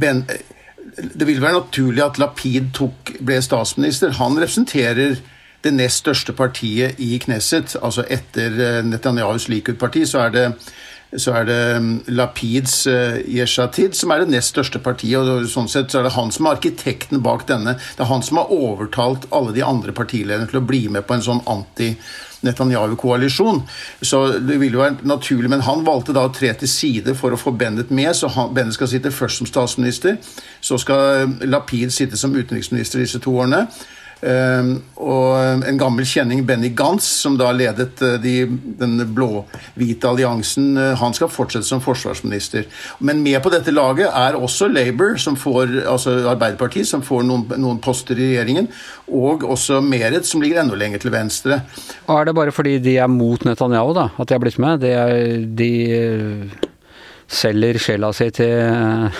ben, 0.00 0.22
det 0.98 1.26
vil 1.26 1.42
være 1.42 1.60
naturlig 1.60 2.04
at 2.04 2.18
Lapid 2.18 2.70
tok, 2.74 3.16
ble 3.20 3.42
statsminister. 3.42 4.14
Han 4.20 4.38
representerer 4.38 5.18
det 5.64 5.74
nest 5.74 6.04
største 6.04 6.32
partiet 6.32 6.98
i 7.02 7.16
Knesset. 7.18 7.76
Altså 7.82 8.04
etter 8.10 8.60
eh, 8.62 8.84
Netanyahus 8.86 9.48
Likud-parti, 9.48 10.04
så 10.06 10.26
er 10.26 10.34
det 10.34 10.46
så 11.16 11.32
er 11.38 11.46
det 11.48 11.78
mm, 11.80 12.00
Lapids 12.12 12.86
uh, 12.86 13.16
Yeshatid 13.24 13.96
som 13.96 14.10
er 14.12 14.18
det 14.20 14.28
nest 14.34 14.48
største 14.52 14.78
partiet. 14.84 15.16
og 15.18 15.48
sånn 15.48 15.68
sett 15.70 15.90
så 15.92 15.98
er 16.00 16.04
det 16.08 16.16
han 16.18 16.30
som 16.34 16.46
er 16.46 16.54
arkitekten 16.58 17.22
bak 17.24 17.46
denne. 17.48 17.72
Det 17.96 18.02
er 18.04 18.12
han 18.12 18.24
som 18.24 18.36
har 18.42 18.52
overtalt 18.52 19.22
alle 19.32 19.52
de 19.56 19.62
andre 19.64 19.92
partilederne 19.96 20.46
til 20.50 20.60
å 20.60 20.68
bli 20.68 20.88
med 20.92 21.02
på 21.08 21.14
en 21.16 21.24
sånn 21.24 21.42
anti-Netanyahu-koalisjon. 21.48 23.58
Så 24.02 24.18
det 24.36 24.60
ville 24.60 24.76
jo 24.76 24.84
være 24.84 25.08
naturlig, 25.08 25.50
Men 25.50 25.64
han 25.64 25.86
valgte 25.86 26.12
da 26.12 26.20
å 26.28 26.34
tre 26.34 26.52
til 26.52 26.68
side 26.68 27.14
for 27.16 27.32
å 27.32 27.40
få 27.40 27.50
Bennett 27.56 27.90
med. 27.90 28.16
så 28.16 28.28
han, 28.28 28.54
Bennett 28.54 28.74
skal 28.76 28.88
sitte 28.88 29.10
først 29.10 29.36
som 29.38 29.46
statsminister. 29.46 30.16
Så 30.60 30.78
skal 30.78 31.28
Lapid 31.40 31.92
sitte 31.92 32.16
som 32.16 32.36
utenriksminister 32.36 32.98
disse 32.98 33.18
to 33.18 33.36
årene. 33.36 33.66
Ehm, 34.26 34.70
og 34.98 35.62
en 35.68 35.78
gammel 35.78 36.06
kjenning, 36.08 36.42
Benny 36.46 36.72
Gantz, 36.74 37.06
som 37.22 37.36
da 37.38 37.52
ledet 37.54 38.00
eh, 38.02 38.16
de, 38.22 38.34
den 38.80 38.98
blå-hvite 39.14 40.10
alliansen, 40.10 40.72
eh, 40.74 40.94
han 40.98 41.14
skal 41.14 41.30
fortsette 41.30 41.68
som 41.68 41.82
forsvarsminister. 41.82 42.66
Men 42.98 43.22
med 43.22 43.38
på 43.44 43.52
dette 43.54 43.74
laget 43.74 44.10
er 44.10 44.38
også 44.38 44.70
Labour, 44.72 45.14
som 45.22 45.38
får, 45.38 45.76
altså 45.86 46.16
Arbeiderpartiet, 46.32 46.88
som 46.90 47.04
får 47.06 47.22
noen, 47.28 47.46
noen 47.62 47.78
poster 47.84 48.18
i 48.18 48.32
regjeringen, 48.32 48.70
og 49.06 49.46
også 49.46 49.78
Meret, 49.84 50.26
som 50.26 50.42
ligger 50.42 50.64
enda 50.64 50.78
lenger 50.78 51.04
til 51.04 51.14
venstre. 51.14 51.60
Og 52.08 52.16
Er 52.18 52.28
det 52.28 52.34
bare 52.34 52.54
fordi 52.54 52.78
de 52.82 52.96
er 52.98 53.10
mot 53.12 53.44
Netanyahu 53.46 53.92
da, 53.96 54.08
at 54.18 54.28
de 54.28 54.34
har 54.34 54.42
blitt 54.42 54.58
med? 54.58 54.82
De, 54.82 54.90
er, 54.98 55.46
de 55.46 55.70
eh, 55.94 56.66
selger 57.30 57.78
sjela 57.78 58.10
si 58.16 58.26
til, 58.34 59.14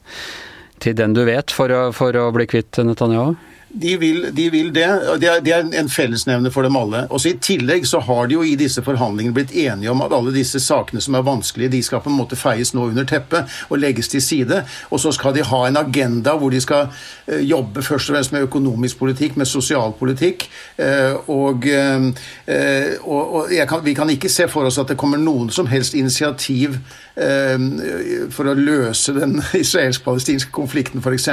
til 0.84 0.94
den 0.94 1.18
du 1.18 1.24
vet, 1.26 1.50
for 1.50 1.74
å, 1.74 1.82
for 1.96 2.14
å 2.22 2.28
bli 2.36 2.46
kvitt 2.54 2.78
Netanyahu? 2.86 3.34
De 3.74 3.96
vil, 3.98 4.28
de 4.36 4.50
vil 4.50 4.68
det. 4.74 4.86
Det 5.20 5.28
er, 5.28 5.40
det 5.42 5.52
er 5.54 5.64
en 5.80 5.88
fellesnevner 5.90 6.52
for 6.54 6.62
dem 6.62 6.76
alle. 6.78 7.04
Også 7.10 7.32
I 7.32 7.38
tillegg 7.42 7.86
så 7.90 7.98
har 8.06 8.28
de 8.30 8.36
jo 8.36 8.44
i 8.46 8.54
disse 8.58 8.82
forhandlingene 8.86 9.34
blitt 9.34 9.54
enige 9.54 9.90
om 9.90 10.02
at 10.04 10.14
alle 10.14 10.34
disse 10.34 10.60
sakene 10.62 11.02
som 11.02 11.16
er 11.18 11.24
vanskelige, 11.26 11.72
de 11.72 11.82
skal 11.82 12.02
på 12.04 12.12
en 12.12 12.18
måte 12.20 12.38
feies 12.38 12.70
nå 12.74 12.86
under 12.92 13.08
teppet 13.08 13.50
og 13.68 13.80
legges 13.82 14.12
til 14.12 14.22
side. 14.22 14.62
Og 14.94 15.02
så 15.02 15.10
skal 15.16 15.34
de 15.34 15.42
ha 15.48 15.64
en 15.66 15.80
agenda 15.80 16.36
hvor 16.38 16.54
de 16.54 16.62
skal 16.62 16.86
eh, 17.26 17.42
jobbe 17.42 17.82
først 17.82 18.10
og 18.10 18.16
fremst 18.16 18.36
med 18.36 18.46
økonomisk 18.46 19.02
politikk, 19.02 19.36
med 19.36 19.50
sosialpolitikk. 19.50 20.04
politikk. 20.04 21.28
og, 21.28 21.66
eh, 21.66 22.94
og, 23.02 23.34
og 23.34 23.50
kan, 23.68 23.84
vi 23.84 23.94
kan 23.94 24.10
ikke 24.10 24.28
se 24.28 24.48
for 24.48 24.68
oss 24.68 24.78
at 24.78 24.88
det 24.92 24.98
kommer 25.00 25.18
noen 25.18 25.50
som 25.50 25.66
helst 25.66 25.94
initiativ 25.94 26.78
for 27.14 28.50
å 28.50 28.56
løse 28.58 29.12
den 29.14 29.36
israelsk-palestinske 29.62 30.50
konflikten, 30.54 30.98
f.eks. 30.98 31.28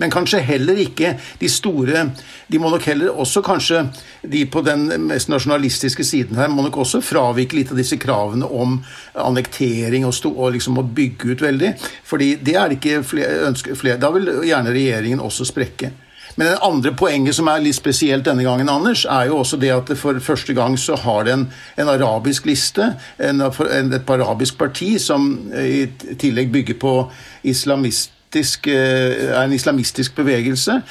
Men 0.00 0.12
kanskje 0.12 0.40
heller 0.40 0.80
ikke 0.80 1.14
de 1.40 1.50
store 1.52 2.06
De 2.48 2.60
må 2.60 2.70
nok 2.72 2.86
heller 2.88 3.12
også 3.12 3.42
kanskje 3.44 3.82
De 4.24 4.46
på 4.48 4.62
den 4.64 4.86
mest 5.04 5.28
nasjonalistiske 5.28 6.06
siden 6.06 6.40
her 6.40 6.48
må 6.48 6.64
nok 6.64 6.80
også 6.80 7.02
fravike 7.04 7.58
litt 7.58 7.74
av 7.74 7.80
disse 7.80 8.00
kravene 8.00 8.48
om 8.48 8.78
annektering 9.20 10.06
og, 10.08 10.16
stå, 10.16 10.32
og 10.32 10.54
liksom 10.56 10.80
å 10.80 10.86
bygge 10.86 11.34
ut 11.34 11.44
veldig. 11.44 11.74
Fordi 12.08 12.34
det 12.44 12.56
er 12.56 12.74
ikke 12.74 13.02
flere, 13.06 13.48
ønsker, 13.50 13.76
flere, 13.78 14.00
Da 14.00 14.10
vil 14.14 14.30
gjerne 14.48 14.72
regjeringen 14.72 15.20
også 15.24 15.46
sprekke. 15.48 15.92
Men 16.38 16.52
det 16.52 16.58
andre 16.62 16.92
poenget 16.94 17.34
som 17.34 17.48
er 17.50 17.64
litt 17.64 17.74
spesielt 17.74 18.26
denne 18.28 18.44
gangen, 18.46 18.70
Anders, 18.70 19.02
er 19.10 19.26
jo 19.26 19.40
også 19.40 19.58
det 19.58 19.72
at 19.74 19.90
det 19.90 19.98
for 19.98 20.20
første 20.22 20.54
gang 20.54 20.76
så 20.78 20.94
har 21.02 21.26
det 21.26 21.34
en, 21.34 21.48
en 21.82 21.90
arabisk 21.90 22.46
liste, 22.46 22.92
en, 23.18 23.42
en, 23.42 23.90
et 23.96 24.12
arabisk 24.14 24.58
parti, 24.60 24.92
som 25.02 25.26
i 25.50 25.88
tillegg 26.20 26.54
bygger 26.54 26.78
på 26.78 26.94
islamist 27.42 28.14
er 28.28 29.40
en 29.40 29.52
islamistisk 29.56 30.14
bevegelse, 30.14 30.82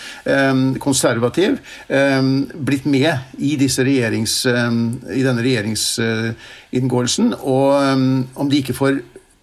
konservativ, 0.82 1.60
blitt 1.88 2.86
med 2.90 3.14
i, 3.38 3.54
i 3.54 3.58
denne 5.22 5.44
regjeringsinngåelsen. 5.46 7.34
Og 7.38 7.74
om 8.36 8.50
de 8.50 8.58
ikke 8.58 8.74
får 8.74 8.98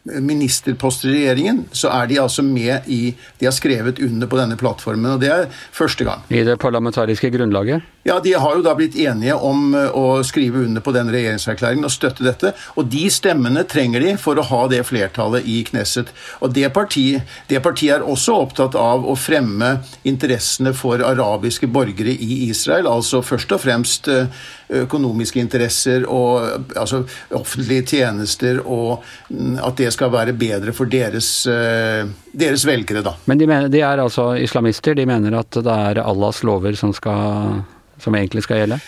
ministerposter 0.05 1.09
i 1.09 1.17
regjeringen, 1.17 1.65
så 1.73 1.89
er 1.95 2.09
de 2.11 2.21
altså 2.21 2.45
med 2.45 2.89
i 2.93 3.15
De 3.39 3.47
har 3.49 3.55
skrevet 3.57 4.03
under 4.05 4.29
på 4.29 4.37
denne 4.37 4.57
plattformen, 4.61 5.17
og 5.17 5.23
det 5.23 5.31
er 5.33 5.47
første 5.73 6.05
gang. 6.05 6.25
I 6.29 6.45
det 6.45 6.59
parlamentariske 6.61 7.31
grunnlaget? 7.33 7.83
Ja, 8.05 8.19
de 8.21 8.35
har 8.37 8.59
jo 8.59 8.65
da 8.65 8.75
blitt 8.77 8.99
enige 9.01 9.33
om 9.41 9.73
eh, 9.73 9.89
å 9.97 10.21
skrive 10.27 10.61
under 10.67 10.85
på 10.85 10.93
den 10.93 11.09
regjeringserklæringen 11.13 11.89
og 11.89 11.93
støtte 11.95 12.27
dette. 12.27 12.53
Og 12.77 12.91
de 12.93 13.07
stemmene 13.13 13.65
trenger 13.65 14.05
de 14.05 14.13
for 14.21 14.37
å 14.37 14.45
ha 14.45 14.61
det 14.69 14.83
flertallet 14.85 15.49
i 15.49 15.63
Knesset. 15.65 16.13
Og 16.45 16.53
det 16.53 16.69
partiet, 16.77 17.25
det 17.49 17.63
partiet 17.65 17.97
er 17.97 18.05
også 18.05 18.37
opptatt 18.45 18.77
av 18.77 19.09
å 19.09 19.17
fremme 19.17 19.79
interessene 20.05 20.75
for 20.77 21.01
arabiske 21.01 21.71
borgere 21.73 22.13
i 22.13 22.45
Israel, 22.51 22.91
altså 22.93 23.23
først 23.25 23.57
og 23.57 23.65
fremst 23.65 24.13
eh, 24.13 24.29
økonomiske 24.71 25.41
interesser 25.43 26.07
og 26.09 26.65
altså 26.77 27.03
offentlige 27.35 27.87
tjenester, 27.95 28.63
og 28.65 29.05
mm, 29.29 29.59
at 29.65 29.79
det 29.79 29.93
skal 29.93 30.13
være 30.13 30.37
bedre 30.39 30.73
for 30.73 30.91
deres, 30.91 31.47
eh, 31.51 32.09
deres 32.33 32.67
velgere, 32.67 33.05
da. 33.05 33.15
Men 33.27 33.41
de, 33.41 33.49
mener, 33.51 33.69
de 33.69 33.85
er 33.85 34.03
altså 34.03 34.33
islamister? 34.41 34.95
De 34.95 35.07
mener 35.07 35.39
at 35.39 35.51
det 35.55 35.79
er 35.89 36.03
Allahs 36.05 36.43
lover 36.47 36.77
som 36.79 36.93
skal 36.97 37.63
som 37.99 38.15
egentlig 38.15 38.45
skal 38.45 38.63
gjelde? 38.63 38.81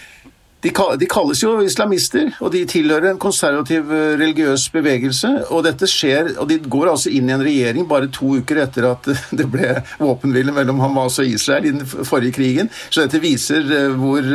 De, 0.64 0.72
kalles 1.06 1.42
jo 1.42 1.52
islamister, 1.62 2.32
og 2.42 2.50
de 2.50 2.64
tilhører 2.66 3.12
en 3.12 3.20
konservativ 3.22 3.90
eh, 3.92 4.14
religiøs 4.18 4.64
bevegelse. 4.74 5.30
Og 5.54 5.62
dette 5.66 5.86
skjer, 5.90 6.32
og 6.40 6.48
de 6.50 6.56
går 6.58 6.90
altså 6.90 7.12
inn 7.14 7.28
i 7.30 7.34
en 7.36 7.44
regjering 7.44 7.86
bare 7.86 8.10
to 8.10 8.38
uker 8.40 8.64
etter 8.64 8.88
at 8.88 9.06
det 9.38 9.46
ble 9.52 9.76
våpenhvile 10.00 10.54
mellom 10.56 10.80
Hamas 10.82 11.20
og 11.22 11.30
Israel 11.30 11.68
i 11.68 11.74
den 11.76 11.86
forrige 11.86 12.34
krigen. 12.40 12.72
Så 12.88 13.04
dette 13.04 13.22
viser 13.22 13.62
eh, 13.68 13.94
hvor, 14.00 14.26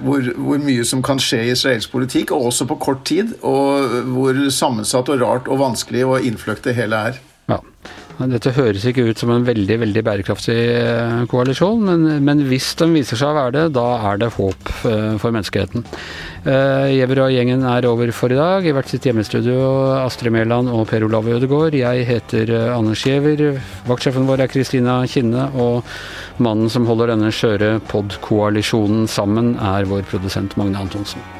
hvor, 0.00 0.24
hvor 0.40 0.60
mye 0.62 0.84
som 0.88 1.02
kan 1.04 1.20
skje 1.20 1.42
i 1.44 1.50
israelsk 1.52 1.92
politikk, 1.92 2.32
og 2.32 2.50
også 2.50 2.66
på 2.70 2.78
kort 2.80 3.02
tid. 3.08 3.34
Og 3.46 4.00
hvor 4.14 4.38
sammensatt 4.54 5.12
og 5.12 5.20
rart 5.20 5.50
og 5.50 5.60
vanskelig 5.60 6.06
og 6.06 6.26
innfløkt 6.26 6.64
det 6.68 6.76
hele 6.78 7.02
er. 7.10 7.20
Ja. 7.50 7.60
Dette 8.28 8.52
høres 8.52 8.84
ikke 8.84 9.06
ut 9.08 9.20
som 9.20 9.30
en 9.32 9.46
veldig 9.46 9.78
veldig 9.80 10.02
bærekraftig 10.04 10.56
eh, 10.76 11.22
koalisjon, 11.30 11.80
men, 11.86 12.02
men 12.26 12.42
hvis 12.50 12.74
den 12.76 12.92
viser 12.92 13.16
seg 13.16 13.30
å 13.30 13.38
være 13.38 13.54
det, 13.54 13.62
da 13.78 13.86
er 14.10 14.20
det 14.20 14.28
håp 14.34 14.72
eh, 14.90 15.14
for 15.22 15.32
menneskeheten. 15.32 15.86
Gjever 16.40 17.18
og 17.20 17.32
gjengen 17.34 17.66
er 17.68 17.84
over 17.84 18.08
for 18.16 18.32
i 18.32 18.38
dag. 18.38 18.64
I 18.64 18.72
hvert 18.72 18.88
sitt 18.88 19.04
hjemmestudio 19.04 19.58
Astrid 19.98 20.32
Mæland 20.32 20.70
og 20.72 20.86
Per 20.88 21.04
Olav 21.04 21.28
Ødegaard. 21.28 21.76
Jeg 21.76 22.06
heter 22.08 22.54
Anders 22.72 23.04
Gjever. 23.04 23.58
Vaktsjefen 23.88 24.28
vår 24.28 24.46
er 24.46 24.52
Kristina 24.52 25.02
Kinne, 25.04 25.50
og 25.60 25.84
mannen 26.40 26.72
som 26.72 26.88
holder 26.88 27.12
denne 27.12 27.28
skjøre 27.34 27.74
podkoalisjonen 27.92 29.04
sammen, 29.08 29.52
er 29.60 29.88
vår 29.92 30.08
produsent 30.08 30.56
Magne 30.60 30.80
Antonsen. 30.80 31.39